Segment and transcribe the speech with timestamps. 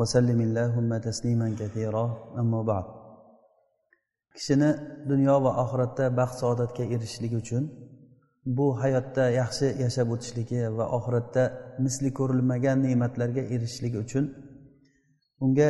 [0.00, 2.04] وسلم اللهم تسليما كثيرا
[2.38, 2.86] أما بعد
[4.36, 4.70] kishini
[5.08, 7.64] dunyo va oxiratda baxt saodatga erishishligi uchun
[8.56, 11.42] bu hayotda yaxshi yashab o'tishligi va oxiratda
[11.84, 14.24] misli ko'rilmagan ne'matlarga erishishligi uchun
[15.44, 15.68] unga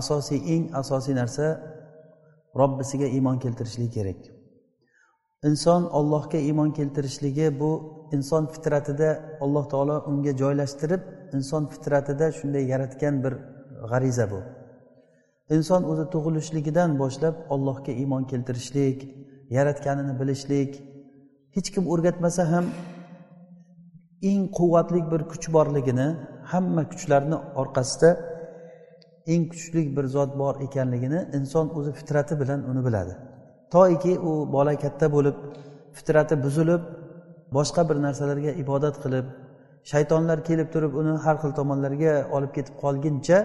[0.00, 1.46] asosiy eng asosiy narsa
[2.60, 4.20] robbisiga iymon keltirishligi kerak
[5.49, 7.71] Inson ollohga iymon keltirishligi bu
[8.15, 11.01] inson fitratida alloh taolo unga joylashtirib
[11.37, 13.33] inson fitratida shunday yaratgan bir
[13.91, 14.39] g'ariza bu.
[15.55, 18.99] Inson o'zi tug'ilishligidan boshlab allohga iymon keltirishlik
[19.57, 20.71] yaratganini bilishlik
[21.55, 22.65] hech kim o'rgatmasa ham
[24.29, 26.07] eng quvvatli bir kuch borligini
[26.51, 28.09] hamma kuchlarni orqasida
[29.33, 33.32] eng kuchli bir zot bor ekanligini inson o'zi fitrati bilan uni biladi.
[33.75, 35.37] Toiki u bola katta bo'lib
[35.97, 36.83] fitrati buzilib
[37.57, 39.25] boshqa bir narsalarga ibodat qilib
[39.91, 43.39] shaytonlar kelib turib uni har xil tomonlarga olib ketib qolguncha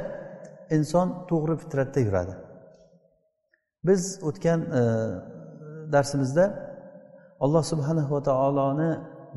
[0.77, 2.35] inson to'g'ri fitratda yuradi.
[3.89, 4.83] Biz o'tgan e,
[5.95, 6.45] darsimizda
[7.45, 8.91] alloh subhanahu va taoloni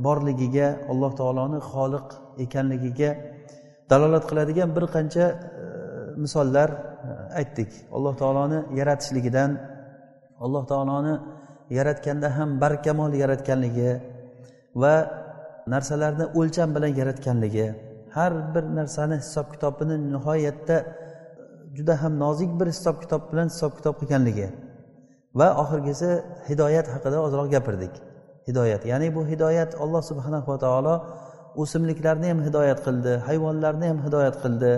[0.06, 2.08] borligiga alloh taoloni xoliq
[2.46, 3.10] ekanligiga
[3.92, 5.66] dalolat qiladigan bir qancha e,
[6.24, 6.80] misollar e,
[7.40, 7.72] aytdik.
[7.96, 9.52] Alloh taoloni yaratishligidan
[10.46, 11.14] alloh taoloni
[11.78, 13.92] yaratganda ham barkamol yaratganligi
[14.82, 14.96] va
[15.74, 17.68] narsalarni o'lcham bilan yaratganligi
[18.16, 20.78] har bir narsani hisob kitobini nihoyatda
[21.78, 24.48] juda ham nozik bir hisob kitob bilan hisob kitob qilganligi
[25.40, 26.10] va oxirgisi
[26.50, 27.94] hidoyat haqida ozroq gapirdik.
[28.48, 30.96] Hidoyat ya'ni bu hidoyat alloh subhanahu va taolo
[31.62, 34.72] o'simliklarni ham hidoyat qildi hayvonlarni ham hidoyat qildi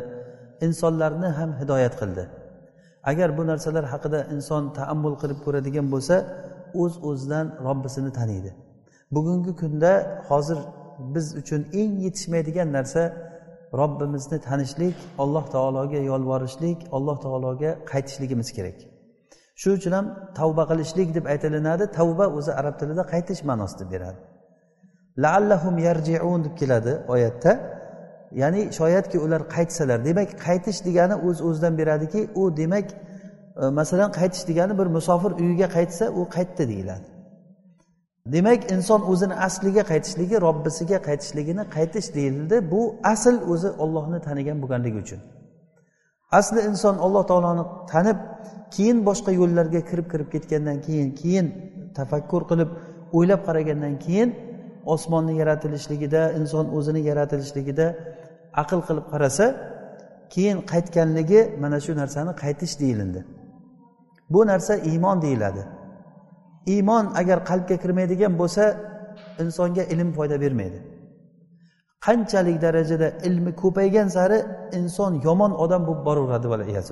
[0.66, 2.24] insonlarni ham hidoyat qildi.
[3.04, 6.16] Agar bu narsalar haqida inson taammul qilib ko'radigan bo'lsa
[6.82, 8.52] o'z uz o'zidan robbisini taniydi.
[9.16, 9.92] Bugungi kunda
[10.30, 10.58] hozir
[11.16, 13.02] biz uchun eng yetishmaydigan narsa
[13.82, 18.78] robbimizni tanishlik alloh taologa yolvorishlik alloh taologa qaytishligimiz kerak.
[19.62, 20.06] Shuning uchun ham
[20.40, 24.20] tavba qilishlik deb aytilinadi tavba o'zi arab tilida qaytish ma'nosini beradi.
[25.24, 27.52] Laallahum yarjiun deb keladi oyatda.
[28.42, 32.88] Ya'ni shoyatki ular qaytsalar demak qaytish degani o'z uz o'zidan beradiki u demak
[33.62, 37.08] e, masalan qaytish degani bir musofir uyiga qaytsa u qaytdi deyiladi.
[38.36, 42.56] Demak inson o'zini asliga qaytishligi robbisiga qaytishligini qaytish deyildi.
[42.72, 42.82] Bu
[43.14, 45.20] asl o'zi ollohni tanigan bo'lganligi uchun.
[46.40, 48.18] Asli inson alloh taoloni tanib
[48.76, 51.48] keyin boshqa yo'llarga kirib kirib ketgandan keyin keyin
[51.98, 52.70] tafakkur qilib
[53.18, 54.30] o'ylab qaragandan keyin
[54.94, 57.86] osmonni yaratilishligida inson o'zini yaratilishligida
[58.62, 59.46] aql qilib qarasa
[60.34, 63.22] keyin qaytganligi mana shu narsani qaytish deyilindi.
[64.34, 65.64] Bu narsa iymon deyiladi.
[66.74, 68.64] Iymon agar qalbga kirmaydigan bo'lsa
[69.44, 70.80] insonga ilm foyda bermaydi.
[72.06, 74.40] Qanchalik darajada ilmi ko'paygan sari
[74.80, 76.48] inson yomon odam bo'lib boraveradi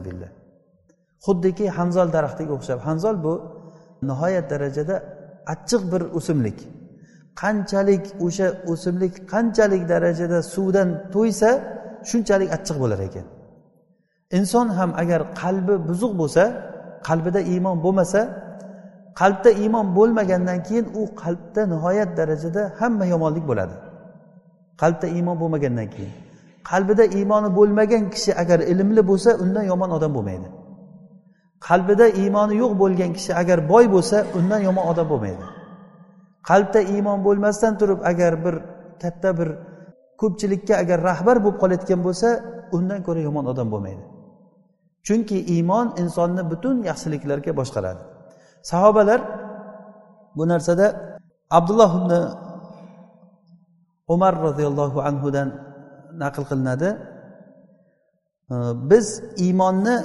[0.07, 0.29] billah.
[1.25, 3.33] Xuddiki hanzol daraxtiga o'xshab hanzol bu
[4.09, 4.95] nihoyat darajada
[5.53, 6.59] achchiq bir o'simlik.
[7.41, 11.49] Qanchalik o'sha o'simlik qanchalik darajada suvdan to'ysa
[12.09, 13.25] shunchalik achchiq bo'lar ekan.
[14.37, 16.43] Inson ham agar qalbi buzuq bo'lsa
[17.07, 18.21] qalbida iymon bo'lmasa
[19.19, 23.75] qalbda iymon bo'lmagandan keyin u qalbda nihoyat darajada hamma yomonlik bo'ladi.
[24.81, 26.13] Qalbda iymon bo'lmagandan keyin.
[26.69, 30.47] Qalbida iymoni bo'lmagan kishi agar ilmli bo'lsa undan yomon odam bo'lmaydi.
[31.67, 35.43] Qalbida iymoni yo'q bo'lgan kishi agar boy bo'lsa undan yomon odam bo'lmaydi.
[36.49, 38.55] Qalbda iymon bo'lmasdan turib agar bir
[39.01, 39.49] katta bir
[40.21, 42.27] ko'pchilikka agar rahbar bo'lib qolayotgan bo'lsa
[42.77, 44.03] undan ko'ra yomon odam bo'lmaydi.
[45.07, 48.01] Chunki iymon insonni butun yaxshiliklarga boshqaradi.
[48.69, 49.19] Sahobalar
[50.37, 50.85] bu narsada
[51.57, 52.11] abdulloh ibn
[54.13, 55.47] umar roziyallohu anhudan
[56.21, 56.89] naql qilinadi.
[58.91, 59.05] Biz
[59.45, 59.95] iymonni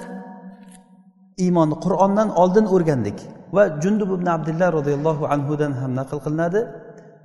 [1.44, 3.18] iymonni qur'ondan oldin o'rgandik.
[3.54, 6.60] Va jundub ibn abdulloh roziyallohu anhudan ham naql qilinadi.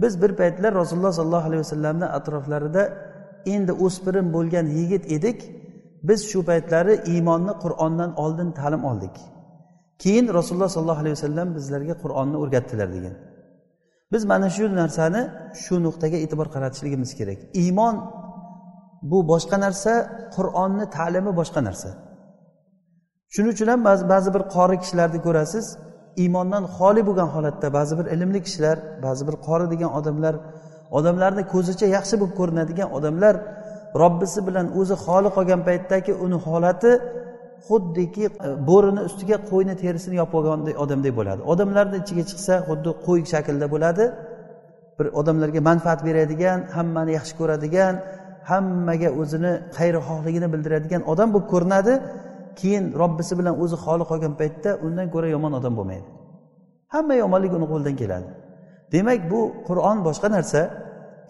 [0.01, 2.83] Biz bir paytlar rasululloh sollallohu alayhi vasallamni atroflarida
[3.53, 5.37] endi o'spirin bo'lgan yigit edik.
[6.07, 9.15] Biz shu paytlari iymonni qur'ondan oldin ta'lim oldik.
[10.03, 13.15] Keyin rasululloh sollallohu alayhi vasallam bizlarga qur'onni o'rgatdilar degan.
[14.13, 15.21] Biz mana shu narsani
[15.63, 17.39] shu nuqtaga e'tibor qaratishligimiz kerak.
[17.63, 17.95] Iymon
[19.11, 19.93] bu boshqa narsa
[20.35, 21.89] qur'onni ta'limi boshqa narsa.
[23.33, 25.65] Shuning uchun ham ba'zi ba'zi bir qori kishilarni ko'rasiz
[26.23, 30.35] iymondan xoli bo'lgan holatda ba'zi bir ilmli kishilar ba'zi bir qori degan odamlar
[30.97, 33.35] odamlarni ko'zicha yaxshi bo'lib ko'rinadigan odamlar
[34.01, 36.91] robbisi bilan o'zi xoli qolgan paytdagi uni holati
[37.67, 41.41] xuddiki e, bo'rini ustiga qo'yni terisini yopib olgan odamdek bo'ladi.
[41.53, 44.05] Odamlarni ichiga chiqsa xuddi qo'y shaklida bo'ladi.
[44.97, 47.93] Bir odamlarga manfaat beradigan hammani yaxshi ko'radigan
[48.51, 51.93] hammaga o'zini xayrixohligini bildiradigan odam bo'lib ko'rinadi.
[52.59, 56.07] Keyin robbisi bilan o'zi xoli qolgan paytda undan ko'ra yomon odam bo'lmaydi.
[56.93, 58.27] Hamma yomonlik uni qo'lidan keladi.
[58.93, 60.61] Demak bu qur'on boshqa narsa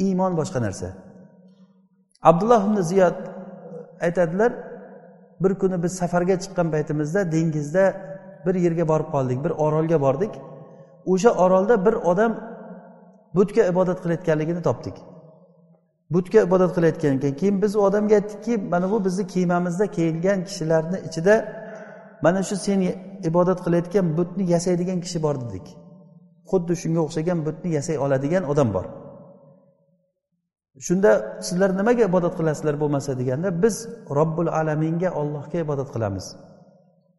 [0.05, 0.87] iymon boshqa narsa.
[2.29, 3.17] Abdulloh ibn ziyod
[4.05, 4.51] aytadilar
[5.43, 7.85] bir kuni biz safarga chiqqan paytimizda dengizda
[8.45, 10.33] bir yerga borib qoldik bir orolga bordik.
[11.11, 12.31] O'sha orolda bir odam
[13.37, 14.95] butga ibodat qilayotganligini topdik.
[16.13, 20.97] Butga ibodat qilayotgan ekan keyin biz u odamga aytdikki mana bu bizni kemamizda kelgan kishilarni
[21.07, 21.35] ichida
[22.25, 22.79] mana shu sen
[23.29, 25.67] ibodat qilayotgan butni yasaydigan kishi bor dedik.
[26.49, 28.85] Xuddi shunga o'xshagan butni yasay oladigan odam bor.
[30.87, 31.11] Shunda
[31.47, 33.75] sizlar nimaga ibodat qilasizlar bo'lmasa deganda biz
[34.17, 36.25] robbul alaminga ollohga ibodat qilamiz.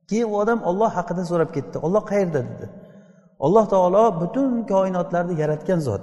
[0.09, 1.77] Keyin u odam olloh haqida so'rab ketdi.
[1.87, 2.41] Olloh qayerda?
[2.50, 2.67] dedi.
[3.47, 6.03] Alloh taolo butun koinotlarni yaratgan zot.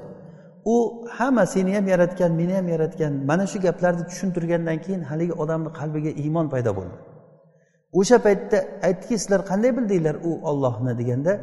[0.66, 5.70] U hamma seni ham yaratgan meni ham yaratgan mana shu gaplarni tushuntirgandan keyin haligi odamni
[5.80, 6.96] qalbiga iymon paydo bo'ldi.
[8.00, 8.58] O'sha paytda
[8.88, 11.34] aytdiki sizlar qanday bildinglar u ollohni deganda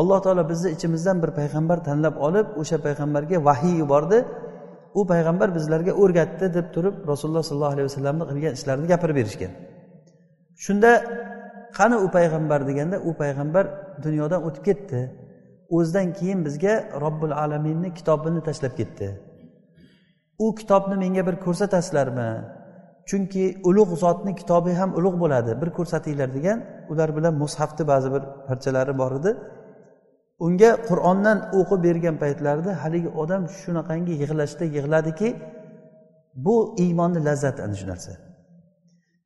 [0.00, 4.18] alloh taolo bizni ichimizdan bir payg'ambar tanlab olib o'sha payg'ambarga vahiy yubordi.
[4.98, 9.52] U payg'ambar bizlarga o'rgatdi deb turib rasululloh sollallohu alayhi vasallamni qilgan ishlarini gapirib berishgan.
[10.64, 10.90] Shunda
[11.78, 13.64] qani u payg'ambar deganda u payg'ambar
[14.04, 15.00] dunyodan o'tib ketdi.
[15.76, 16.74] O'zidan keyin bizga
[17.04, 19.08] robbil alaminni kitobini tashlab ketdi.
[20.44, 22.30] U kitobni menga bir ko'rsatasizlarmi?
[23.08, 25.52] Chunki ulug' zotni kitobi ham ulug' bo'ladi.
[25.62, 26.58] Bir ko'rsatinglar degan
[26.92, 29.30] ular bilan mushafni ba'zi bir parchalari bor edi.
[30.46, 35.28] Unga qur'ondan o'qib bergan paytlarida haligi odam shunaqangi yig'lashda yig'ladiki
[36.44, 38.12] bu iymonni lazzati ana shu narsa.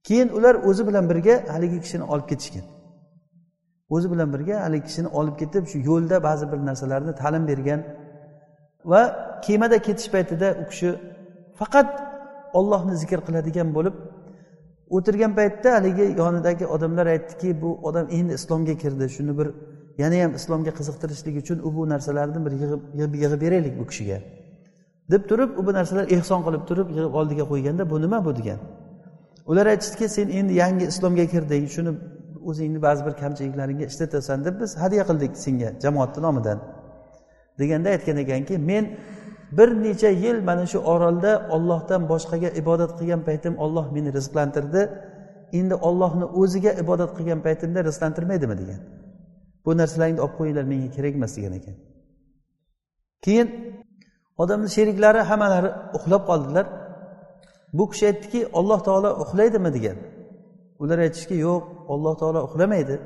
[0.07, 2.65] Keyin ular o'zi bilan birga haligi kishini olib ketishgan.
[3.95, 7.81] O'zi bilan birga haligi kishini olib ketib shu yo'lda ba'zi bir narsalarni ta'lim bergan
[8.93, 9.01] va
[9.47, 10.91] kemada ketish paytida u kishi
[11.61, 11.89] faqat
[12.59, 13.95] ollohni zikr qiladigan bo'lib
[14.97, 19.49] o'tirgan paytda haligi yonidagi odamlar aytdiki bu odam endi islomga kirdi shuni bir
[20.03, 24.19] yana ham islomga qiziqtirishlik uchun u bu narsalarni bir yig'ib yig'ib beraylik bu kishiga
[25.11, 28.61] deb turib u bu narsalar ehson qilib turib yig'ib oldiga qo'yganda bu nima bu degan.
[29.51, 31.93] Ular aytishdiki sen endi yangi islomga kirding shuni
[32.49, 36.59] o'zingni ba'zi bir kamchiliklaringga ishlatasan deb biz hadya qildik senga jamoatni nomidan.
[37.61, 38.85] Deganda aytgan ekanki men
[39.59, 44.83] bir necha yil mana shu orolda ollohdan boshqaga ibodat qilgan paytim olloh meni rizqlantirdi.
[45.59, 48.81] Endi ollohni o'ziga ibodat qilgan paytimda rizqlantirmaydimi degan.
[49.65, 51.75] Bu narsalarni olib qo'yinglar menga kerak emas degan ekan.
[53.25, 53.49] Keyin
[54.43, 56.67] odamni sheriklari hammalari uxlab qoldilar.
[57.79, 59.97] Bu kishi aytdiki alloh taolo uxlaydimi degan.
[60.83, 61.63] Ular aytishki yo'q
[61.95, 62.97] alloh taolo uxlamaydi.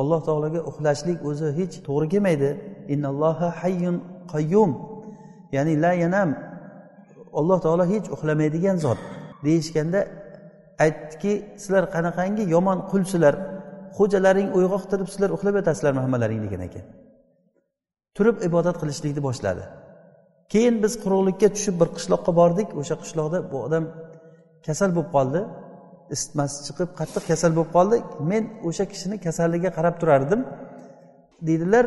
[0.00, 2.50] Alloh taologa uxlashlik o'zi hech to'g'ri kelmaydi.
[2.94, 3.96] Innalloha hayyun
[4.32, 4.70] qayyum.
[5.56, 6.30] Ya'ni la yanam.
[7.38, 9.00] Alloh taolo hech uxlamaydigan zot.
[9.46, 10.00] Deyishganda
[10.84, 11.32] aytdiki
[11.62, 13.34] sizlar qanaqangi yomon qulsizlar
[13.96, 16.84] xo'jalaring uyg'oq turib sizlar uxlab yotasizlarmi hammalaring degan ekan.
[18.16, 19.64] Turib ibodat qilishlikni boshladi.
[20.52, 22.68] Keyin biz quruqlikka tushib bir qishloqqa bordik.
[22.80, 23.84] O'sha qishloqda bu odam
[24.66, 25.40] kasal bo'lib qoldi.
[26.14, 27.96] Isitmasi chiqib qattiq kasal bo'lib qoldi.
[28.30, 30.40] Men o'sha kishini kasalligiga qarab turardim
[31.48, 31.84] deydilar.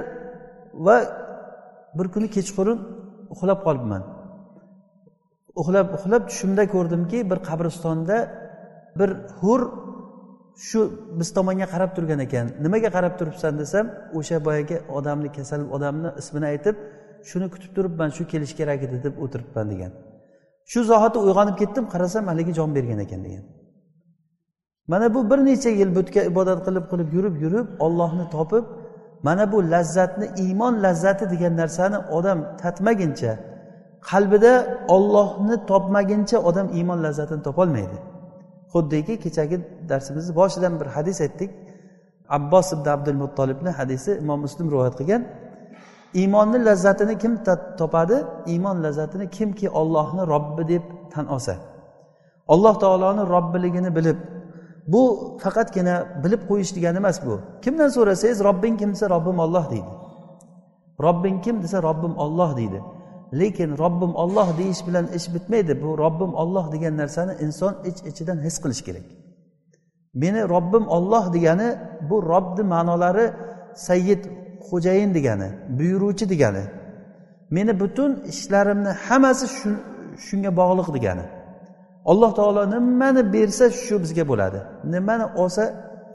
[0.85, 0.97] Va
[1.97, 2.79] bir kuni kechqurun
[3.33, 4.03] uxlab qolibman.
[5.61, 8.17] Uxlab uxlab tushimda ko'rdimki bir qabristonda
[8.99, 9.09] bir
[9.41, 9.61] hur
[10.67, 10.79] shu
[11.19, 12.45] biz tomonga qarab turgan ekan.
[12.63, 13.85] Nimaga qarab turibsan desam
[14.19, 16.75] o'sha boyagi odamni kasal odamni ismini aytib
[17.29, 19.91] shuni kutib turibman shu kelishi kerak edi deb o'tiribman degan.
[20.71, 23.45] Shu zahoti uyg'onib ketdim qarasam haligi jon bergan ekan degan.
[24.91, 28.65] Mana bu bir necha yil butga ibodat qilib qilib yurib yurib ollohni topib
[29.27, 33.31] mana bu lazzatni iymon lazzati degan narsani odam tatmaguncha
[34.09, 34.53] qalbida
[34.95, 37.97] ollohni topmaguncha odam iymon lazzatini topolmaydi.
[38.73, 39.57] Xuddiki kechagi
[39.89, 41.51] darsimizni boshidan bir hadis aytdik.
[42.37, 45.21] Abbos ibn abdul muttolibni hadisi imom muslim rivoyat qilgan.
[46.21, 47.33] Iymonni lazzatini kim
[47.81, 48.17] topadi?
[48.53, 51.55] Iymon lazzatini kimki ollohni robbi deb tan olsa.
[52.53, 54.17] Alloh taoloni robbiligini bilib
[54.91, 55.03] bu
[55.43, 57.33] faqatgina bilib qo'yish degani emas bu.
[57.63, 59.91] Kimdan so'rasangiz robbing kim desa robbim olloh deydi.
[61.05, 62.79] Robbing kim desa robbim olloh deydi.
[63.39, 65.73] Lekin robbim olloh deyish bilan ish bitmaydi.
[65.83, 69.05] Bu robbim olloh degan narsani inson ich ichidan his qilishi kerak.
[70.21, 71.69] Meni robbim olloh degani
[72.09, 73.25] bu robni ma'nolari
[73.87, 74.21] sayyid
[74.67, 76.63] xo'jayin degani buyuruvchi degani.
[77.55, 79.45] Meni butun ishlarimni hammasi
[80.27, 81.25] shunga bog'liq degani.
[82.05, 84.59] Alloh taolo nimani bersa shu bizga bo'ladi.
[84.93, 85.63] Nimani olsa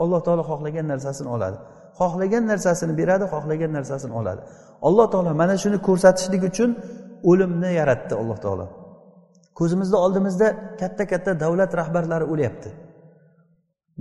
[0.02, 1.56] alloh taolo xohlagan narsasini oladi.
[1.98, 4.40] Xohlagan narsasini beradi xohlagan narsasini oladi.
[4.82, 6.70] Alloh taolo mana shuni ko'rsatishlik uchun
[7.30, 8.66] o'limni yaratdi alloh taolo.
[9.58, 10.48] Ko'zimizni oldimizda
[10.80, 12.70] katta katta davlat rahbarlari o'lyapti.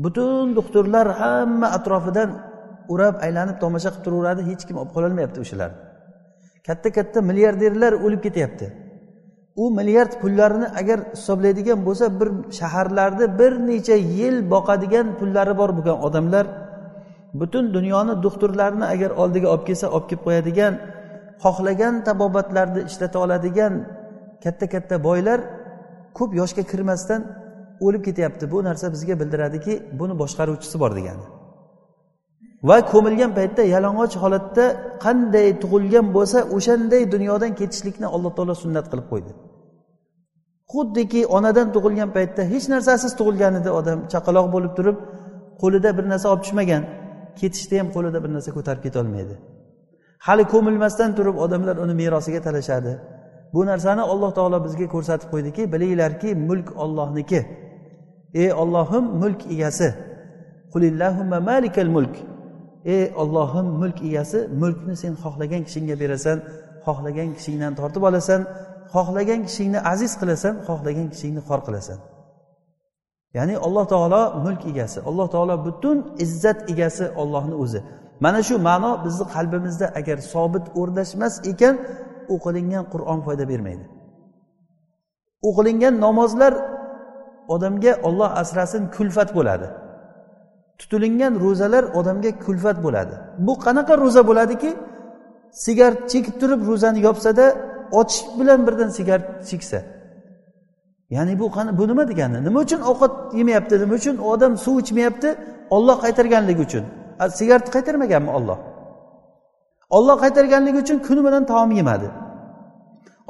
[0.04, 2.30] Butun doktorlar hamma atrofidan
[2.94, 5.78] o'rab aylanib tomosha qilib turaveradi hech kim olib qololmayapti o'shalarni.
[6.68, 8.66] Katta katta milliarderlar o'lib ketyapti.
[9.56, 12.30] U milliard pullarini agar hisoblaydigan bo'lsa bir
[12.60, 16.46] shaharlarni bir necha yil boqadigan pullari bor bo'lgan odamlar
[17.40, 20.74] butun dunyoni doktorlarini agar oldiga olib kelsa olib kelib qo'yadigan
[21.44, 23.74] xohlagan tabobatlarni ishlata oladigan
[24.44, 25.40] katta katta boylar
[26.18, 27.22] ko'p yoshga kirmasdan
[27.86, 28.52] o'lib ketyapti.
[28.52, 31.26] Bu narsa bizga bildiradiki buni boshqaruvchisi bor degani.
[32.70, 34.66] Va ko'milgan paytda yalang'och holatda
[35.06, 39.32] qanday tug'ilgan bo'lsa o'shanday dunyodan ketishlikni alloh taolo sunnat qilib qo'ydi.
[40.74, 44.98] Xuddiki onadan tug'ilgan paytda hech narsasiz tug'ilgan edi odam chaqaloq bo'lib turib
[45.62, 46.84] qo'lida bir narsa olib tushmagan
[47.40, 49.36] ketishda ham qo'lida bir narsa ko'tarib ketolmaydi.
[50.28, 52.92] Hali ko'milmasdan turib odamlar uni merosiga talashadi.
[53.54, 57.40] Bu narsani alloh taolo bizga ko'rsatib qo'ydiki bilinglarki mulk ollohniki
[58.42, 59.90] ey ollohim mulk egasi.
[60.74, 62.16] Qulillahumma malikal mulk.
[62.86, 66.38] Ey ollohim mulk egasi mulkni sen xohlagan kishingga berasan
[66.86, 68.42] xohlagan kishingdan tortib olasan
[68.94, 72.00] xohlagan kishingni aziz qilasan xohlagan kishingni xor qilasan.
[73.38, 77.80] Ya'ni alloh taolo mulk egasi alloh taolo butun izzat egasi ollohni o'zi.
[78.24, 81.76] Mana shu ma'no bizni qalbimizda agar sobit o'rnashmas ekan
[82.34, 83.86] o'qilingan qur'on foyda bermaydi.
[85.50, 86.54] O'qilingan namozlar
[87.56, 89.68] odamga olloh asrasin kulfat bo'ladi.
[90.80, 93.14] Tutilingan ro'zalar odamga kulfat bo'ladi.
[93.46, 94.72] Bu qanaqa ro'za bo'ladiki?
[95.66, 97.46] Sigaret chekib turib ro'zani yopsada
[98.00, 99.80] ochish bilan birdan sigaret cheksa.
[101.16, 102.38] Ya'ni bu qani bu nima degani?
[102.48, 103.76] Nima uchun ovqat yemayapti?
[103.84, 105.30] Nima uchun odam suv ichmayapti?
[105.76, 106.84] Olloh qaytarganligi uchun.
[107.40, 108.60] Sigaretni qaytarmaganmi olloh
[109.98, 112.08] olloh qaytarganligi uchun kuni bilan taom yemadi.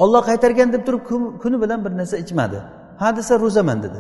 [0.04, 1.04] Olloh qaytargan deb turib
[1.44, 2.60] kuni bilan bir narsa ichmadi.
[3.02, 4.00] Ha desa ro'zaman dedi.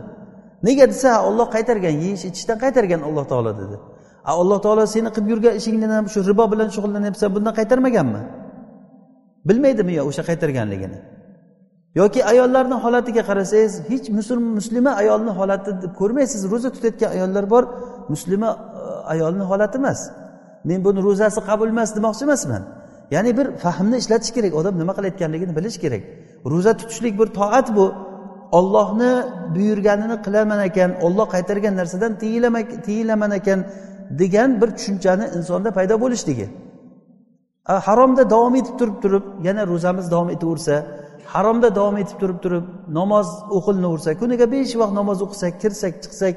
[0.67, 3.75] Nega desa olloh qaytargan yeyish ichishdan qaytargan alloh taolo dedi.
[4.29, 8.21] A alloh taolo seni qilib yurgan ishingdan ham shu ribo bilan shug'ullanyapsan bundan qaytarmaganmi?
[9.47, 10.99] Bilmaydimi yo o'sha qaytarganligini?
[11.99, 14.05] Yoki ayollarni holatiga qarasangiz hech
[14.57, 17.63] muslima ayolni holatini ko'rmaysiz ro'za tutayotgan ayollar bor
[18.13, 18.81] muslima e,
[19.13, 19.99] ayolni holati emas.
[20.69, 22.63] Men buni ro'zasi qabul emas demoqchi emasman.
[23.15, 26.03] Ya'ni bir fahmni ishlatish kerak odam nima qilayotganligini bilish kerak.
[26.51, 27.85] Ro'za tutishlik bir toat bu.
[28.57, 29.11] Ollohni
[29.55, 32.13] buyurganini qilaman ekan olloh qaytargan narsadan
[32.87, 33.59] tiyilaman ekan
[34.21, 36.47] degan bir tushunchani insonda paydo bo'lishligi
[37.87, 40.75] haromda davom etib turib turib yana ro'zamiz davom etaversa
[41.33, 42.65] haromda davom etib turib turib
[42.99, 46.35] namoz o'qilinaversa kuniga besh vaqt namoz o'qisak kirsak chiqsak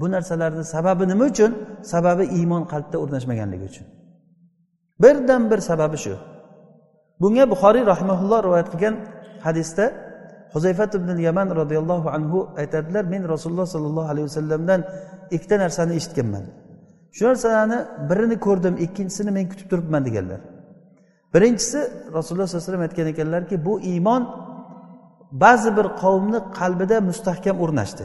[0.00, 1.52] bu narsalarni sababi nima uchun?
[1.82, 3.86] Sababi iymon qalbda o'rnashmaganligi uchun.
[5.02, 6.14] Birdan bir sababi shu.
[7.20, 8.94] Bunga buxoriy rahimaulloh rivoyat qilgan
[9.46, 9.84] hadisda
[10.54, 14.80] huzayfat ibn yaman roziyallohu anhu aytadilar men rasululloh sollallohu alayhi vasallamdan
[15.36, 16.44] ikkita narsani eshitganman.
[17.16, 17.78] Shu narsalarni
[18.10, 20.40] birini ko'rdim ikkinchisini men kutib turibman deganlar.
[21.34, 21.80] Birinchisi
[22.16, 24.22] rasululloh sollallohu alayhi vasallam aytgan ekanlarki bu iymon
[25.44, 28.04] ba'zi bir qavmni qalbida mustahkam o'rnashdi.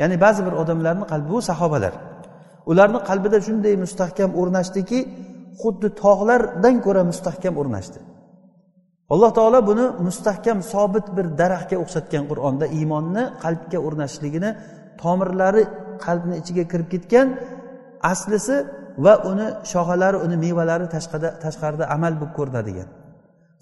[0.00, 1.94] Ya'ni ba'zi bir odamlarni qalbi bu sahobalar.
[2.70, 4.98] Ularni qalbida shunday mustahkam o'rnashdiki
[5.62, 7.98] xuddi tog'lardan ko'ra mustahkam o'rnashdi.
[9.12, 14.50] Alloh taolo buni mustahkam sobit bir daraxtga o'xshatgan qur'onda iymonni qalbga o'rnashishligini
[15.02, 15.62] tomirlari
[16.04, 17.26] qalbni ichiga kirib ketgan
[18.12, 18.56] aslisi
[19.04, 20.86] va uni shoxalari uni mevalari
[21.44, 22.88] tashqarida amal bo'lib ko'rinadigan.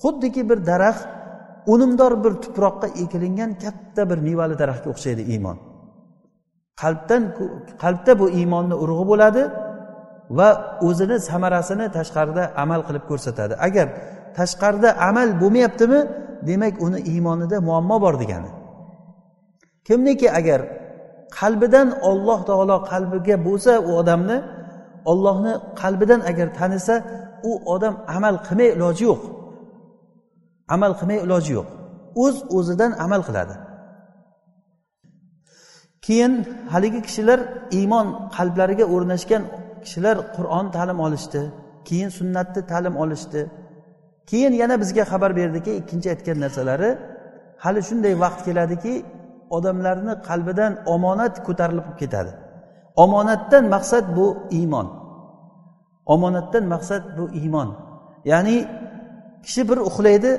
[0.02, 1.04] Xuddiki bir daraxt
[1.72, 5.56] unumdor bir tuproqqa ekilingan katta bir mevali daraxtga o'xshaydi iymon.
[6.82, 7.22] Qalbdan
[7.82, 9.42] qalbda bu iymonni urug'i bo'ladi
[10.38, 10.48] va
[10.88, 13.54] o'zini samarasini tashqarida amal qilib ko'rsatadi.
[13.68, 13.86] Agar
[14.38, 16.00] tashqarida amal bo'lmayaptimi?
[16.48, 18.50] Demak uni iymonida muammo bor degani.
[19.86, 20.60] Kimniki agar
[21.38, 24.38] qalbidan olloh taolo qalbiga bo'lsa u odamni
[25.10, 26.94] ollohni qalbidan agar tanisa
[27.50, 29.22] u odam amal qilmay iloji yo'q.
[30.74, 31.68] Amal qilmay iloji yo'q.
[32.24, 33.54] O'z uz o'zidan amal qiladi.
[36.06, 36.32] Keyin
[36.72, 37.40] haligi kishilar
[37.78, 39.42] iymon qalblariga o'rnashgan
[39.84, 41.40] kishilar qur'on ta'lim olishdi.
[41.88, 43.40] Keyin sunnatni ta'lim olishdi.
[44.30, 46.90] Keyin yana bizga xabar berdiki ikkinchi aytgan narsalari
[47.64, 48.94] hali shunday vaqt keladiki
[49.56, 52.32] odamlarni qalbidan omonat ko'tarilib ketadi.
[53.04, 54.26] Omonatdan maqsad bu
[54.58, 54.88] iymon.
[56.14, 57.68] Omonatdan maqsad bu iymon.
[58.30, 58.56] Ya'ni
[59.44, 60.30] kishi bir uxlaydi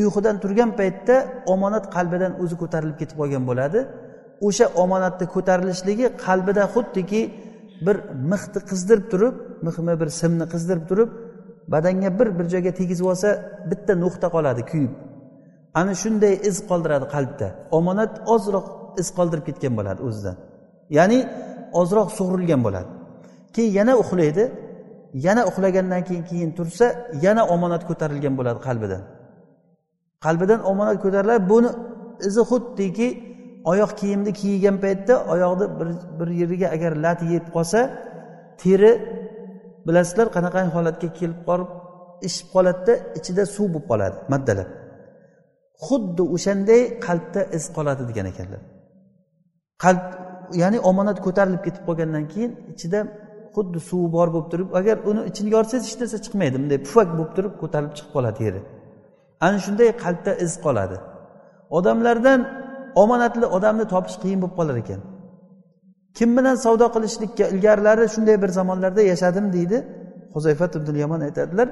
[0.00, 1.16] uyqudan turgan paytda
[1.54, 3.80] omonat qalbidan o'zi ko'tarilib ketib qolgan bo'ladi.
[4.46, 7.22] O'sha omonatni ko'tarilishligi qalbida xuddiki
[7.86, 7.96] bir
[8.32, 9.34] mixni qizdirib turib
[9.66, 11.10] mixmi bir simni qizdirib turib
[11.68, 13.28] badanga bir bir joyga tegizib olsa
[13.70, 14.92] bitta nuqta qoladi kuyib.
[15.74, 17.46] Ana shunday iz qoldiradi qalbda.
[17.78, 18.66] Omonat ozroq
[19.00, 20.36] iz qoldirib ketgan bo'ladi o'zidan.
[20.98, 21.18] Ya'ni
[21.80, 22.88] ozroq sug'urilgan bo'ladi.
[23.54, 24.44] Keyin yana uxlaydi.
[25.26, 26.86] Yana uxlagandan keyin keyin tursa
[27.26, 29.02] yana omonat ko'tarilgan bo'ladi qalbidan.
[30.24, 31.42] Qalbidan omonat ko'tariladi.
[31.52, 31.70] Buni
[32.28, 33.08] izi xuddiki
[33.64, 35.88] oyoq kiyimni kiygan paytda oyoqni bir,
[36.18, 37.80] bir yeriga agar lat yeb qolsa
[38.62, 38.92] teri
[39.86, 41.70] bilasizlar qanaqa holatga kelib qolib
[42.28, 44.68] ishib qoladida ichida suv bo'lib qoladi maddalab.
[45.86, 48.60] Xuddi o'shanday qalbda iz qoladi degan ekanlar.
[49.84, 50.04] Qalb
[50.62, 53.00] ya'ni omonat ko'tarilib ketib qolgandan keyin ichida
[53.54, 57.32] xuddi suvi bor bo'lib turib agar uni ichini yorsangiz hech narsa chiqmaydi bunday pufak bo'lib
[57.36, 58.60] turib ko'tarilib chiqib qoladi yeri.
[59.46, 60.96] Ana shunday qalbda iz qoladi.
[61.78, 62.40] Odamlardan
[63.02, 65.00] omonatli odamni topish qiyin bo'lib qolar ekan.
[66.18, 69.78] Kim bilan savdo qilishlikka ilgarilari shunday bir zamonlarda yashadim deydi.
[70.34, 71.68] Huzayfat ibn yomon aytadilar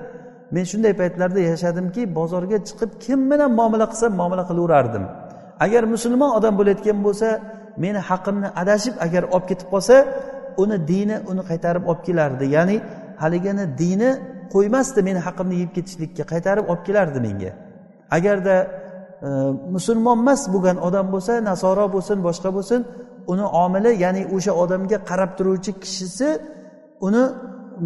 [0.55, 5.05] men shunday paytlarda yashadimki bozorga chiqib kim bilan muomala qilsam muomala qilaverardim.
[5.65, 7.29] Agar musulmon odam bo'layotgan bo'lsa
[7.85, 9.97] meni haqimni adashib agar olib ketib qolsa
[10.63, 12.45] uni dini uni qaytarib olib kelardi.
[12.57, 12.77] Ya'ni
[13.23, 14.11] haligini dini
[14.55, 17.53] qo'ymasdi meni haqimni yeb ketishlikka qaytarib olib kelardi menga.
[18.17, 18.57] Agarda
[19.27, 19.29] e,
[19.77, 22.81] musulmon emas bo'lgan odam bo'lsa nasoro bo'lsin boshqa bo'lsin
[23.33, 26.29] uni omili ya'ni o'sha odamga qarab turuvchi kishisi
[27.07, 27.23] uni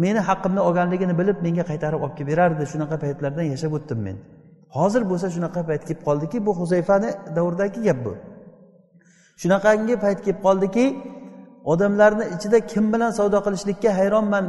[0.03, 2.63] meni haqqimni olganligini bilib menga qaytarib olib kelib berardi.
[2.73, 4.17] Shunaqa paytlardan yashab o'tdim men.
[4.77, 8.13] Hozir bo'lsa shunaqa payt kelib qoldiki bu huzayfani davridagi gap bu.
[9.41, 10.85] Shunaqangi payt kelib qoldiki
[11.73, 14.45] odamlarni ichida kim bilan savdo qilishlikka hayronman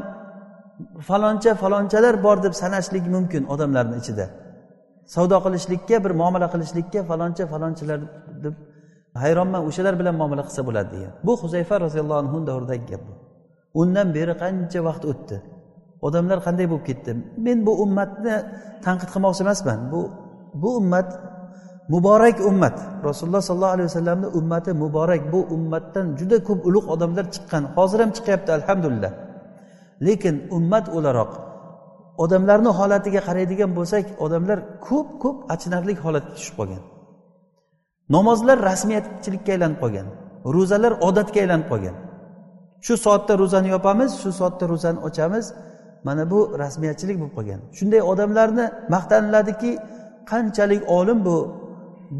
[1.08, 4.26] faloncha falonchalar bor deb sanashlik mumkin odamlarni ichida.
[5.14, 8.00] Savdo qilishlikka bir muomala qilishlikka faloncha falonchalar
[8.44, 8.54] deb
[9.22, 11.12] hayronman o'shalar bilan muomala qilsa bo'ladi degan.
[11.26, 13.14] Bu huzayfa roziyallohu anhu davridagi gap bu.
[13.80, 15.36] Undan beri qancha vaqt o'tdi?
[16.06, 17.10] Odamlar qanday bo'lib ketdi?
[17.46, 18.34] Men bu ummatni
[18.84, 19.78] tanqid qilmoqchi emasman.
[19.92, 20.00] Bu
[20.62, 21.08] bu ummat
[21.92, 22.76] muborak ummat.
[23.08, 25.22] Rasululloh sollallohu alayhi vasallamni ummati muborak.
[25.34, 27.62] Bu ummatdan juda ko'p ulug' odamlar chiqqan.
[27.76, 29.12] Hozir ham chiqyapti alhamdulillah.
[30.06, 31.32] Lekin ummat o'laroq
[32.24, 36.82] odamlarni holatiga qaraydigan bo'lsak odamlar ko'p ko'p achinarli holatga tushib qolgan.
[38.14, 40.06] Namozlar rasmiyatchilikka aylanib qolgan
[40.54, 41.96] ro'zalar odatga aylanib qolgan.
[42.86, 45.46] Shu soatda ro'zani yopamiz shu soatda ro'zani ochamiz
[46.06, 47.60] mana bu rasmiyatchilik bo'lib qolgan.
[47.78, 49.70] Shunday odamlarni maqtaniladiki
[50.30, 51.36] qanchalik olim bu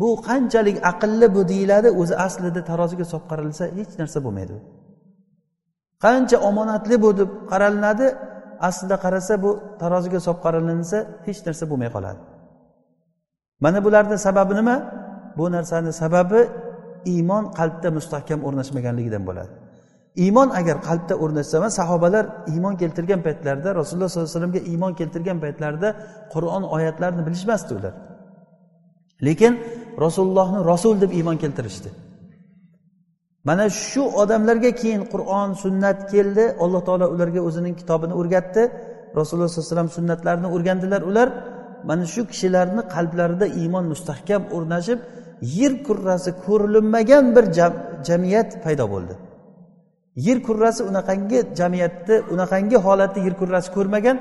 [0.00, 4.56] bu qanchalik aqlli bu deyiladi o'zi aslida taroziga solib qaralsa hech narsa bo'lmaydi.
[6.04, 8.06] Qancha omonatli bu deb qaralinadi
[8.68, 9.50] aslida qarasa bu
[9.82, 12.20] taroziga solib qaralinsa hech narsa bo'lmay qoladi.
[13.64, 14.76] Mana bularni sababi nima?
[15.36, 16.40] Bu narsani sababi
[17.12, 19.52] iymon qalbda mustahkam o'rnashmaganligidan bo'ladi.
[20.24, 25.38] Iymon agar qalbda o'rnashsa man sahobalar iymon keltirgan paytlarida rasululloh sollallohu alayhi vasallamga iymon keltirgan
[25.44, 25.88] paytlarida
[26.34, 27.94] qur'on oyatlarini bilishmasdi ular.
[29.26, 29.52] Lekin
[30.04, 31.88] rasulullohni rasul deb iymon keltirishdi.
[33.48, 38.62] Mana shu odamlarga keyin qur'on sunnat keldi alloh taolo ularga o'zining kitobini o'rgatdi.
[39.18, 41.28] Rasululloh sollallohu alayhi vasallam sunnatlarini o'rgandilar ular.
[41.88, 44.98] Mana shu kishilarni qalblarida iymon mustahkam o'rnashib
[45.42, 47.44] yer kurrasi ko'rilinmagan bir
[48.08, 49.14] jamiyat paydo bo'ldi.
[50.16, 54.16] Yer kurrasi unaqangi jamiyatni unaqangi holatni yer kurrasi ko'rmagan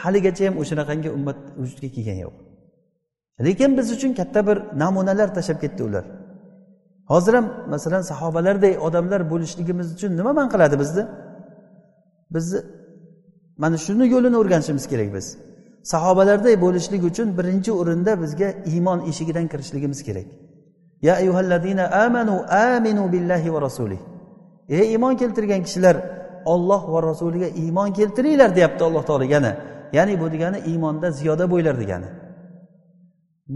[0.00, 2.34] haligacha ham o'shanaqangi ummat vujudga kelgani yo'q.
[3.46, 6.04] Lekin biz uchun katta bir namunalar tashlab ketdi ular.
[7.12, 11.02] Hozir ham masalan sahobalarday odamlar bo'lishligimiz uchun nima man qiladi bizni
[12.34, 12.58] bizni
[13.62, 15.26] mana shuni yo'lini o'rganishimiz kerak biz.
[15.92, 20.28] Sahobalarday bo'lishlik uchun birinchi o'rinda bizga iymon eshigidan kirishligimiz kerak.
[21.02, 23.98] Ya ayyuhallazina amanu aminu billahi va rasulih.
[24.68, 25.96] Ey iymon keltirgan kishilar
[26.44, 29.52] olloh va rasuliga iymon keltiringlar deyapti alloh taolo yana.
[29.92, 32.08] Ya'ni bu degani iymonda ziyoda bo'linglar degani.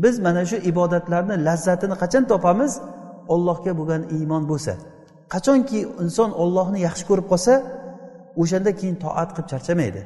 [0.03, 2.73] Biz mana shu ibodatlarni lazzatini qachon topamiz?
[3.35, 4.73] Ollohga bo'lgan iymon bo'lsa.
[5.33, 7.53] Qachonki inson ollohni yaxshi ko'rib qolsa
[8.43, 10.03] o'shanda keyin toat qilib charchamaydi.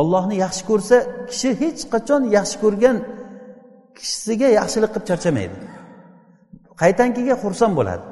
[0.00, 0.96] Ollohni yaxshi ko'rsa
[1.30, 2.96] kishi hech qachon yaxshi ko'rgan
[3.98, 5.56] kishisiga yaxshilik qilib charchamaydi.
[6.82, 8.04] Qaytankiga xursand bo'ladi.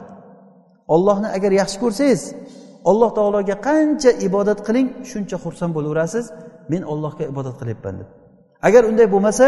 [0.94, 2.22] Ollohni agar yaxshi ko'rsangiz
[2.90, 6.24] alloh taologa qancha ibodat qiling shuncha xursand bo'laverasiz
[6.72, 8.08] men ollohga ibodat qilyapman deb.
[8.68, 9.46] Agar unday bo'lmasa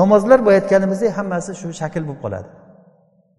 [0.00, 2.48] namozlar boyayotganimizdek hammasi shu shakl bo'lib qoladi.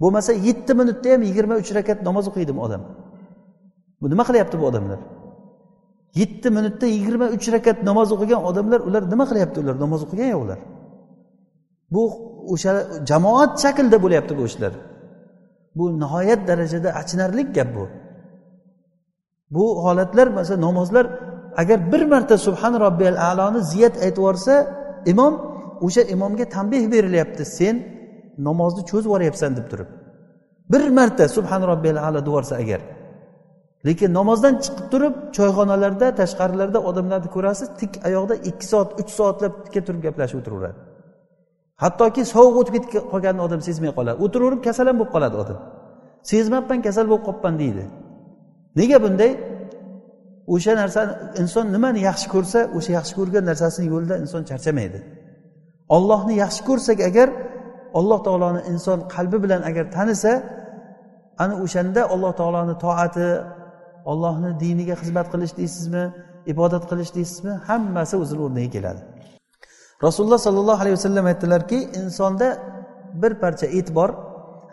[0.02, 2.82] Bo'lmasa yetti minutda ham yigirma uch rakat namoz o'qiydimi odam?
[4.02, 5.00] Bu nima qilyapti bu odamlar?
[6.22, 9.76] Yetti minutda yigirma uch rakat namoz o'qigan odamlar ular nima qilyapti ular?
[9.84, 10.60] Namoz o'qigan yo'q ular?
[11.94, 12.04] Bu
[12.54, 12.72] o'sha
[13.10, 14.74] jamoat shaklda bo'lyapti bu ishlar.
[15.78, 17.86] Bu nihoyat darajada achinarli gap bu.
[19.56, 21.06] Bu holatlar masalan namozlar
[21.62, 24.54] agar bir marta subhan robbiyal aloni ziyat aytib yuborsa
[25.12, 25.34] imom
[25.86, 27.76] o'sha imomga tanbeh berilyapti sen
[28.48, 29.90] namozni cho'zib yuboryapsan deb turib.
[30.72, 32.82] Bir marta subhan robbiyal alo deb yuborsa agar.
[33.86, 39.82] Lekin namozdan chiqib turib choyxonalarda tashqarilarda odamlarni ko'rasiz tik oyoqda ikki soat uch soatlab tikka
[39.88, 40.80] turib gaplashib o'tiraveradi.
[41.84, 44.18] Hattoki sovuq o'tib ketib qolganini odam sezmay qoladi.
[44.26, 45.58] O'tiraverib kasal ham bo'lib qoladi odam.
[46.32, 47.84] Sezmabman kasal bo'lib qolibman deydi.
[48.80, 49.32] Nega bunday?
[50.54, 51.12] O'sha narsani
[51.42, 55.00] inson nimani yaxshi ko'rsa o'sha yaxshi ko'rgan narsasini yo'lida inson charchamaydi.
[55.96, 57.28] Ollohni yaxshi ko'rsak agar
[58.00, 60.32] alloh taoloni inson qalbi bilan agar tanisa
[61.44, 63.30] ana o'shanda alloh taoloni toati
[64.12, 66.04] ollohni diniga xizmat qilish deysizmi
[66.54, 69.02] ibodat qilish deysizmi hammasi o'zini o'rniga keladi.
[70.06, 72.48] Rasululloh sollallohu alayhi vasallam aytdilarki insonda
[73.22, 74.10] bir parcha et bor.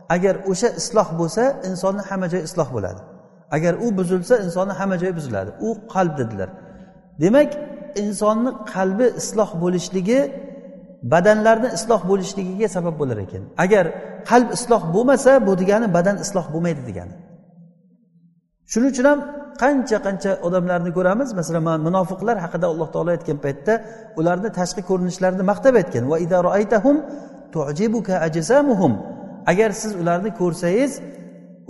[0.08, 3.00] Agar o'sha isloh bo'lsa insonni hamma joyi isloh bo'ladi.
[3.56, 5.50] Agar u buzilsa insonni hamma joyi buziladi.
[5.66, 6.48] U qalb dedilar.
[7.22, 7.50] Demak
[8.02, 10.20] insonni qalbi isloh bo'lishligi
[11.12, 13.42] badanlarni isloh bo'lishligiga sabab bo'lar ekan.
[13.64, 13.84] Agar
[14.30, 17.14] qalb isloh bo'lmasa bu degani badan isloh bo'lmaydi degani.
[18.72, 19.18] Shuning uchun ham
[19.62, 21.29] qancha qancha odamlarni ko'ramiz.
[21.40, 23.72] Masalan mana munofiqlar haqida alloh taolo aytgan paytda
[24.20, 26.05] ularni tashqi ko'rinishlarini maqtab aytgan.
[29.53, 30.92] Agar siz ularni ko'rsangiz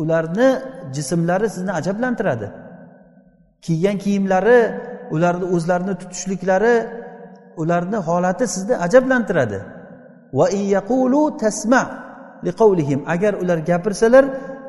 [0.03, 0.49] ularni
[0.97, 2.47] jismlari sizni ajablantiradi.
[3.65, 4.61] Kiygan kiyimlari
[5.15, 6.77] ularni o'zlarini tutishliklari
[7.63, 9.59] ularni holati sizni ajablantiradi.
[10.39, 10.47] Va
[13.15, 14.25] agar ular gapirsalar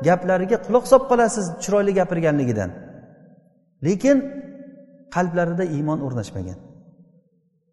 [0.08, 2.70] gaplariga quloq solib qolasiz chiroyli gapirganligidan.
[3.86, 4.16] Lekin
[5.14, 6.58] qalblarida iymon o'rnashmagan.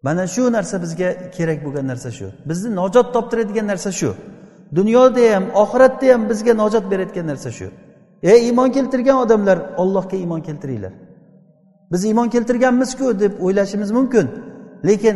[0.03, 2.27] Mana shu narsa bizga kerak bo'lgan narsa shu.
[2.49, 4.09] Bizni najot toptiradigan narsa shu.
[4.77, 7.67] Dunyoda ham oxiratda ham bizga najot berayotgan narsa shu.
[8.31, 10.93] Ey iymon keltirgan odamlar ollohga iymon keltiringlar.
[11.91, 14.25] Biz iymon keltirganmizku deb o'ylashimiz mumkin.
[14.88, 15.15] Lekin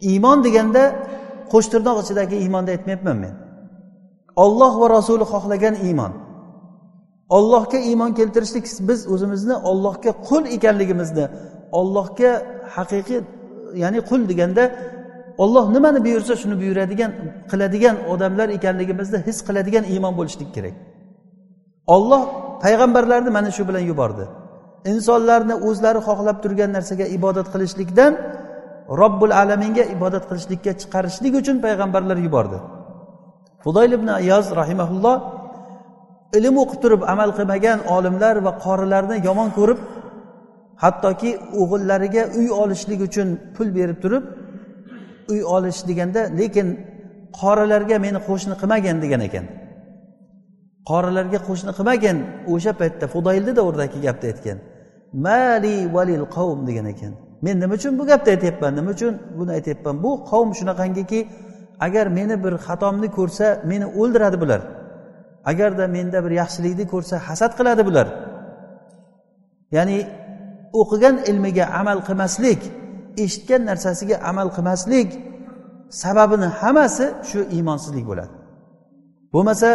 [0.00, 0.82] iymon deganda
[1.52, 3.34] qo'shtirnoq ichidagi iymonni aytmayapman men.
[4.44, 6.12] Olloh va rasuli xohlagan iymon.
[7.36, 11.24] Ollohga iymon keltirishlik biz o'zimizni ollohga qul ekanligimizni
[11.80, 12.30] ollohga
[12.76, 13.20] haqiqiy
[13.82, 14.64] ya'ni qul deganda
[15.42, 17.10] olloh nimani buyursa shuni buyuradigan
[17.50, 20.74] qiladigan odamlar ekanligimizni his qiladigan iymon bo'lishlik kerak.
[21.94, 22.22] Olloh
[22.64, 24.24] payg'ambarlarni mana shu bilan yubordi.
[24.92, 28.12] Insonlarni o'zlari xohlab turgan narsaga ibodat qilishlikdan
[29.00, 32.58] robbul alaminga ibodat qilishlikka chiqarishlik uchun payg'ambarlar yubordi.
[33.64, 35.16] Fudoyl ibn ayoz rahimaulloh
[36.38, 39.78] ilm o'qib turib amal qilmagan olimlar va qorilarni yomon ko'rib
[40.82, 44.24] hattoki o'g'illariga uy olishlik uchun pul berib turib
[45.32, 46.66] uy olish deganda lekin
[47.40, 49.44] qorilarga meni qo'shni qilmagin degan ekan.
[50.90, 52.16] Qorilarga qo'shni qilmagin
[52.52, 54.58] o'sha paytda fudoylni davridagi gapni aytgan.
[55.26, 57.12] Mali valil qavm degan ekan.
[57.44, 58.72] Men nima uchun bu gapni aytyapman?
[58.78, 59.94] Nima uchun buni aytyapman?
[60.04, 61.20] Bu qavm shunaqangiki
[61.86, 64.60] agar meni bir xatomni ko'rsa meni o'ldiradi bular.
[65.50, 68.06] Agarda menda bir yaxshilikni ko'rsa hasad qiladi bular.
[69.76, 69.98] Ya'ni
[70.80, 72.60] o'qigan ilmiga amal qilmaslik
[73.24, 75.08] eshitgan narsasiga amal qilmaslik
[76.02, 78.32] sababini hammasi shu iymonsizlik bo'ladi.
[79.34, 79.68] Bo'lmasa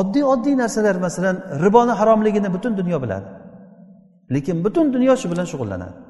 [0.00, 3.28] oddiy oddiy narsalar masalan riboni haromligini butun dunyo biladi.
[4.34, 6.07] Lekin butun dunyo shu bilan shug'ullanadi.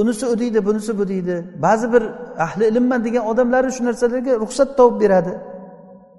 [0.00, 1.44] Unisi u deydi bunisi bu deydi.
[1.62, 2.02] Ba'zi bir
[2.38, 5.32] ahli ilmman degan odamlari shu narsalarga ruxsat topib beradi.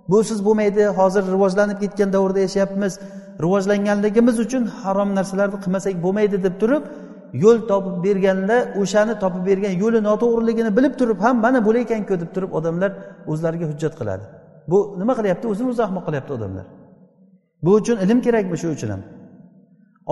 [0.10, 2.94] Busiz bo'lmaydi hozir rivojlanib ketgan davrda yashayapmiz.
[3.44, 6.84] Rivojlanganligimiz uchun harom narsalarni qilmasak bo'lmaydi deb turib
[7.44, 12.52] yo'l topib berganda o'shani topib bergan yo'li noto'g'riligini bilib turib ham mana bo'layotganku deb turib
[12.60, 12.92] odamlar
[13.32, 14.24] o'zlariga hujjat qiladi.
[14.72, 15.46] Bu nima qilyapti?
[15.52, 16.66] O'zini o'zi ahmoq qilyapti odamlar.
[17.66, 18.56] Bu uchun ilm kerakmi?
[18.62, 19.02] Shu uchun ham.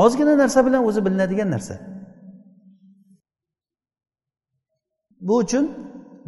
[0.04, 1.76] Ozgina narsa bilan o'zi bilinadigan narsa.
[5.28, 5.66] Bu uchun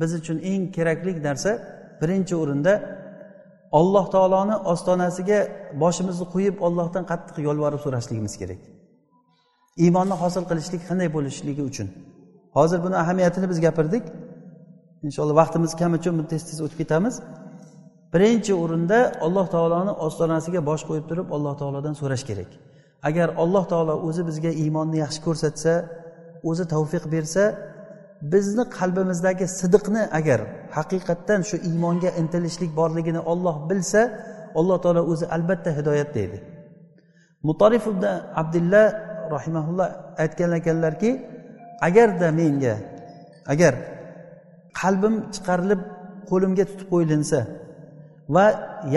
[0.01, 1.51] biz uchun eng kerakli narsa
[2.01, 2.73] birinchi o'rinda
[3.79, 5.39] alloh taoloni ostonasiga
[5.83, 8.61] boshimizni qo'yib ollohdan qattiq yolvorib so'rashligimiz kerak.
[9.83, 11.87] Iymonni hosil qilishlik qanday bo'lishligi uchun.
[12.57, 14.03] Hozir buni ahamiyatini biz gapirdik.
[15.07, 17.15] Inshaalloh vaqtimiz kam uchun buni tez tez o'tib ketamiz.
[18.13, 22.49] Birinchi o'rinda alloh taoloni ostonasiga bosh qo'yib turib alloh taolodan so'rash kerak.
[23.09, 25.73] Agar alloh taolo o'zi bizga iymonni yaxshi ko'rsatsa
[26.49, 27.43] o'zi tavfiq bersa
[28.31, 30.39] bizni qalbimizdagi sidiqni agar
[30.77, 34.01] haqiqatdan shu iymonga intilishlik borligini olloh bilsa
[34.59, 36.37] alloh taolo o'zi albatta hidoyat deydi.
[37.47, 38.05] Mutorif ibn
[38.41, 38.85] abdullah
[39.35, 39.87] rahimaulloh
[40.23, 41.11] aytgan ekanlarki
[41.87, 42.75] agarda menga
[43.53, 43.73] agar
[44.81, 45.81] qalbim chiqarilib
[46.29, 47.39] qo'limga tutib qo'yilinsa
[48.35, 48.45] va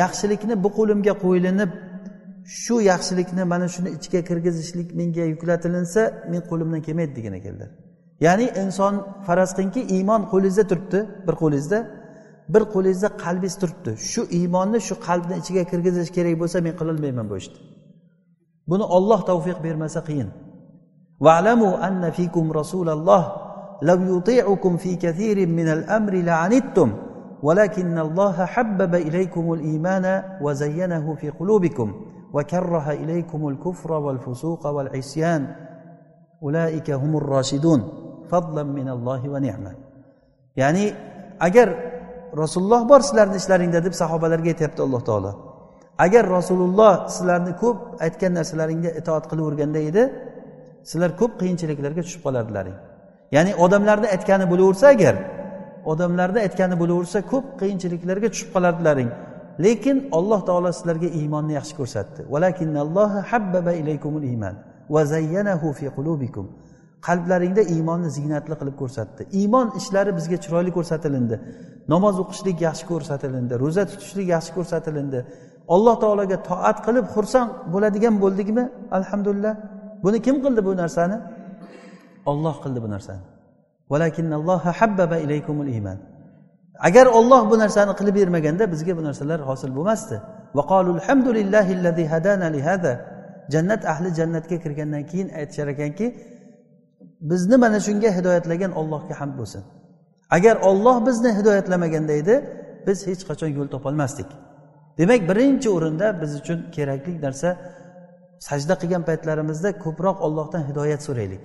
[0.02, 1.70] yaxshilikni bu qo'limga qo'yilinib
[2.62, 7.70] shu yaxshilikni mana shuni ichiga kirgizishlik menga yuklatilinsa men qo'limdan kelmaydi degan ekanlar.
[8.25, 8.93] ya'ni inson
[9.27, 11.79] faraz qilingki iymon qo'lingizda turibdi bir qo'lingizda
[12.53, 17.35] bir qo'lingizda qalbingiz turibdi shu iymonni shu qalbni ichiga kirgizish kerak bo'lsa men qilolmayman bu
[17.41, 17.57] ishni
[18.69, 20.29] buni olloh tavfiq bermasa qiyin
[21.25, 23.23] va'lamu anna fikum rasulalloh
[23.81, 26.89] لو يطيعكم في كثير من الأمر لعنتم
[27.43, 35.55] ولكن الله حبب إليكم الإيمان وزينه في قلوبكم وكره إليكم الكفر والفسوق والعصيان
[36.43, 37.81] أولئك هم الراشدون
[38.78, 39.28] minallohi
[40.60, 40.84] ya'ni
[41.46, 41.68] agar
[42.42, 45.32] rasululloh bor sizlarni ishlaringda deb sahobalarga aytyapti alloh taolo.
[46.04, 50.02] Agar rasululloh sizlarni ko'p aytgan narsalaringga itoat qilaverganda edi
[50.90, 52.76] sizlar ko'p qiyinchiliklarga tushib qolardilaring.
[53.36, 55.14] Ya'ni odamlarni aytgani bo'laversa agar
[55.92, 59.10] odamlarni aytgani bo'laversa ko'p qiyinchiliklarga tushib qolardilaring.
[59.64, 62.20] Lekin alloh taolo sizlarga iymonni yaxshi ko'rsatdi.
[67.06, 69.22] Qalblaringda iymonni ziynatli qilib ko'rsatdi.
[69.40, 71.36] Iymon ishlari bizga chiroyli ko'rsatilindi.
[71.92, 73.54] Namoz o'qishlik yaxshi ko'rsatilindi.
[73.62, 75.20] Ro'za tutishlik yaxshi ko'rsatilindi.
[75.74, 78.64] Alloh taologa toat qilib xursand bo'ladigan bo'ldikmi?
[78.98, 79.54] Alhamdulillah.
[80.04, 81.16] Buni kim qildi bu narsani?
[82.30, 83.22] Olloh qildi bu narsani.
[86.88, 90.16] Agar olloh bu narsani qilib bermaganda bizga bu narsalar hosil bo'lmasdi.
[93.54, 96.06] Jannat ahli jannatga kirgandan keyin aytishar ekanki
[97.20, 99.62] bizni mana shunga hidoyatlagan ollohga hamd bo'lsin.
[100.30, 102.34] Agar olloh bizni hidoyatlamaganda edi
[102.86, 104.26] biz hech qachon yo'l topolmasdik.
[104.98, 107.48] Demak birinchi o'rinda biz uchun kerakli narsa
[108.48, 111.44] sajda qilgan paytlarimizda ko'proq ollohdan hidoyat so'raylik.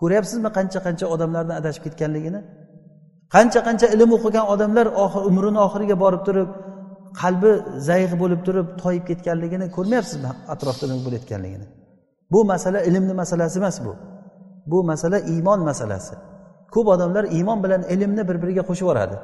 [0.00, 2.40] Ko'ryapsizmi qancha qancha odamlarni adashib ketganligini?
[3.34, 6.48] Qancha qancha ilm o'qigan odamlar oxir umrini oxiriga borib turib
[7.20, 7.52] qalbi
[7.88, 11.66] zaif bo'lib turib toyib ketganligini ko'rmayapsizmi atrofda nima bo'layotganligini
[12.32, 13.92] bu masala ilmni masalasi emas bu.
[14.70, 16.14] Bu masala iymon masalasi.
[16.74, 19.16] Ko'p odamlar iymon bilan ilmni bir biriga qo'shib yuboradi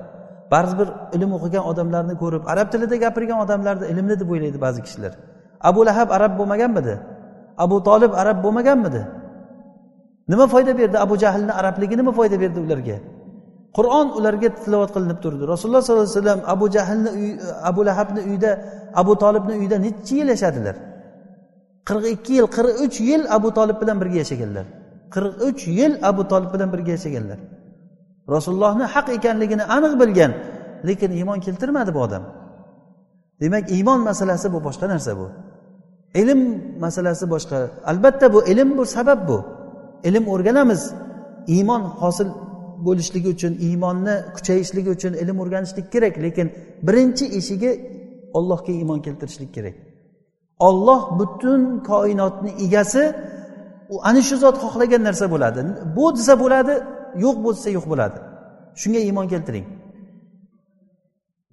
[0.52, 5.12] ba'zi bir ilm o'qigan odamlarni ko'rib arab tilida gapirgan odamlarni ilmli deb o'ylaydi ba'zi kishilar.
[5.68, 6.94] Abu lahab arab bo'lmaganmidi?
[7.64, 9.02] Abu tolib arab bo'lmaganmidi?
[10.32, 12.96] Nima foyda berdi abu jahlni arabligi nima foyda berdi ularga?
[13.76, 15.42] Qur'on ularga tilovat qilinib turdi.
[15.52, 17.10] Rasululloh sollallohu alayhi vasallam abu jahlni
[17.70, 18.50] abu lahabni uyida
[19.00, 20.76] abu tolibni uyida necha yil yashadilar?
[21.88, 24.66] Qirq ikki yil qirq uch yil abu tolib bilan birga yashaganlar.
[25.14, 27.38] Qirq uch yil abu tolib bilan birga yashaganlar.
[28.34, 30.32] Rasulullohni haq ekanligini aniq bilgan
[30.88, 32.24] lekin iymon keltirmadi bu odam.
[33.40, 35.26] Demak iymon masalasi bu boshqa narsa bu.
[36.20, 36.40] Ilm
[36.84, 37.56] masalasi boshqa.
[37.90, 39.38] Albatta bu ilm bu sabab bu.
[40.08, 40.82] Ilm o'rganamiz.
[41.54, 42.28] Iymon hosil
[42.86, 46.46] bo'lishligi uchun iymonni kuchayishligi uchun ilm o'rganishlik kerak lekin
[46.86, 47.70] birinchi eshigi
[48.38, 49.74] ollohga iymon keltirishlik kerak.
[50.68, 53.02] Olloh butun koinotni egasi
[53.92, 55.60] u ana shu zot xohlagan narsa bo'ladi.
[55.96, 56.74] Bu desa bo'ladi
[57.24, 58.18] yo'q bo'lsa yo'q bo'ladi.
[58.80, 59.66] Shunga iymon keltiring.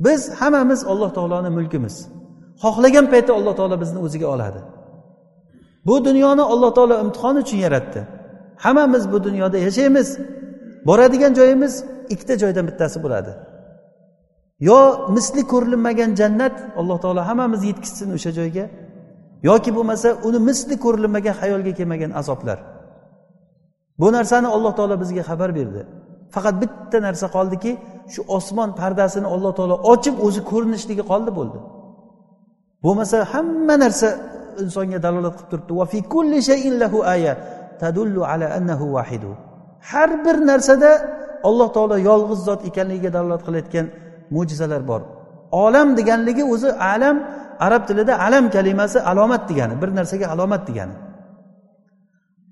[0.05, 1.95] Biz hammamiz alloh taoloni mulkimiz.
[2.63, 4.59] Xohlagan paytda alloh taolo bizni o'ziga oladi.
[5.87, 8.01] Bu dunyoni alloh taolo imtihon uchun yaratdi.
[8.65, 10.07] Hammamiz bu dunyoda yashaymiz.
[10.87, 11.73] Boradigan joyimiz
[12.13, 13.31] ikkita joydan bittasi bo'ladi.
[14.59, 14.79] Yo
[15.15, 18.65] misli ko'rilmagan jannat alloh taolo hammamizni yetkazsin o'sha joyga.
[19.47, 22.59] Yoki bo'lmasa uni misli ko'rilmagan xayolga kelmagan azoblar.
[24.01, 25.81] Bu narsani alloh taolo bizga xabar berdi.
[26.35, 27.71] Faqat bitta narsa qoldiki
[28.13, 31.59] shu osmon pardasini alloh taolo ochib o'zi ko'rinishligi qoldi bo'ldi.
[32.83, 34.07] Bo'lmasa hamma narsa
[34.63, 37.31] insonga dalolat qilib turibdi.
[37.83, 39.31] Tadullu ala annahu vahidu
[39.91, 40.91] har bir narsada
[41.49, 43.85] alloh taolo yolg'iz zot ekanligiga dalolat qilayotgan
[44.35, 45.01] mo'jizalar bor.
[45.65, 47.15] Olam deganligi o'zi alam
[47.65, 50.95] arab tilida alam kalimasi alomat degani bir narsaga alomat degani.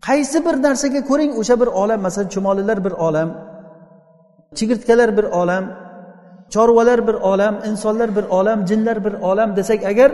[0.07, 3.29] Qaysi bir narsaga ko'ring o'sha bir olam masalan chumolilar bir olam
[4.57, 5.63] chigirtkalar bir olam
[6.53, 10.11] chorvalar bir olam insonlar bir olam jinlar bir olam desak agar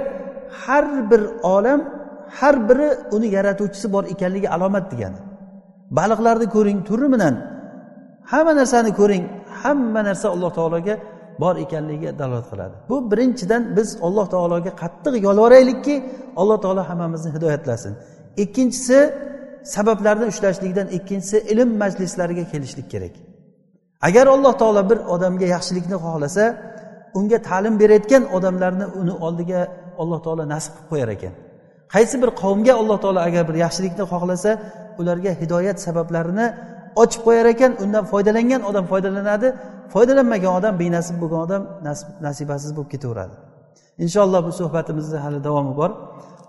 [0.65, 1.21] har bir
[1.55, 1.79] olam
[2.39, 5.19] har biri uni yaratuvchisi bor ekanligi alomat degani.
[5.97, 7.35] Baliqlarni ko'ring turi bilan
[8.31, 9.23] hamma narsani ko'ring
[9.61, 10.95] hamma narsa alloh taologa
[11.41, 12.75] bor ekanligiga dalolat qiladi.
[12.89, 15.95] Bu birinchidan biz alloh taologa qattiq yolvoraylikki
[16.41, 17.93] alloh taolo hammamizni hidoyatlasin.
[18.43, 18.99] Ikkinchisi
[19.75, 23.15] sabablarni ushlashlikdan ikkinchisi ilm majlislariga kelishlik kerak.
[24.07, 26.45] Agar alloh taolo bir odamga yaxshilikni xohlasa
[27.17, 29.59] unga ta'lim berayotgan odamlarni uni oldiga
[30.01, 31.33] alloh taolo nasib qilib qo'yar ekan.
[31.93, 34.51] Qaysi bir qavmga alloh taolo agar bir yaxshilikni xohlasa
[34.99, 36.47] ularga hidoyat sabablarini
[37.03, 39.47] ochib qo'yar ekan undan foydalangan odam foydalanadi
[39.93, 41.61] foydalanmagan odam benasib bo'lgan odam
[42.27, 43.35] nasibasiz bo'lib ketaveradi.
[44.03, 45.91] Inshaalloh bu suhbatimizni hali davomi bor.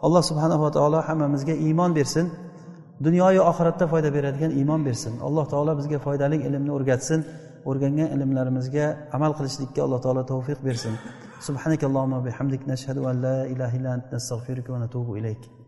[0.07, 2.27] Alloh subhanava taolo hammamizga iymon bersin.
[3.07, 5.15] Dunyoyu oxiratda foyda beradigan iymon bersin.
[5.27, 7.21] Alloh taolo bizga foydali ilmni o'rgatsin.
[7.71, 10.95] O'rgangan ilmlarimizga amal qilishlikka alloh taolo tavfiq bersin.
[11.47, 12.63] Subhanakallohumma bihamdik.
[12.73, 14.07] Nashhadu an la ilaha illa ant.
[14.15, 15.64] Nastag'firuka va natubu ilayk.